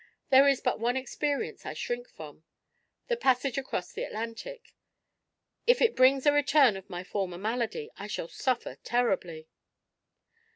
There 0.31 0.47
is 0.47 0.61
but 0.61 0.79
one 0.79 0.97
experience 0.97 1.63
I 1.63 1.75
shrink 1.75 2.09
from: 2.09 2.43
the 3.07 3.15
passage 3.15 3.59
across 3.59 3.91
the 3.93 4.01
Atlantic. 4.01 4.73
If 5.67 5.79
it 5.79 5.95
brings 5.95 6.25
a 6.25 6.31
return 6.31 6.75
of 6.75 6.89
my 6.89 7.03
former 7.03 7.37
malady 7.37 7.91
I 7.99 8.07
shall 8.07 8.27
suffer 8.27 8.77
terribly." 8.83 9.47